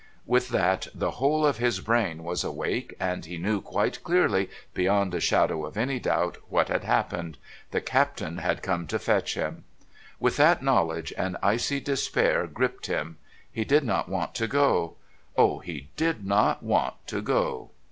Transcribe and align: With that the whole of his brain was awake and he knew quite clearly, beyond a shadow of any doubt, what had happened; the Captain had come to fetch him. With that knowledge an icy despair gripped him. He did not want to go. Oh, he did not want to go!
With 0.25 0.49
that 0.49 0.87
the 0.95 1.11
whole 1.11 1.45
of 1.45 1.57
his 1.59 1.79
brain 1.79 2.23
was 2.23 2.43
awake 2.43 2.95
and 2.99 3.23
he 3.23 3.37
knew 3.37 3.61
quite 3.61 4.03
clearly, 4.03 4.49
beyond 4.73 5.13
a 5.13 5.19
shadow 5.19 5.63
of 5.63 5.77
any 5.77 5.99
doubt, 5.99 6.37
what 6.49 6.69
had 6.69 6.83
happened; 6.83 7.37
the 7.69 7.81
Captain 7.81 8.39
had 8.39 8.63
come 8.63 8.87
to 8.87 8.97
fetch 8.97 9.35
him. 9.35 9.63
With 10.19 10.37
that 10.37 10.63
knowledge 10.63 11.13
an 11.19 11.37
icy 11.43 11.79
despair 11.79 12.47
gripped 12.47 12.87
him. 12.87 13.19
He 13.51 13.63
did 13.63 13.83
not 13.83 14.09
want 14.09 14.33
to 14.33 14.47
go. 14.47 14.95
Oh, 15.37 15.59
he 15.59 15.89
did 15.97 16.25
not 16.25 16.63
want 16.63 16.95
to 17.05 17.21
go! 17.21 17.69